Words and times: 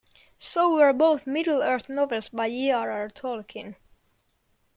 So 0.39 0.73
were 0.73 0.93
both 0.93 1.27
Middle-earth 1.27 1.87
novels 1.87 2.29
by 2.29 2.49
J. 2.49 2.71
R. 2.71 2.89
R. 2.89 3.07
Tolkien. 3.09 3.75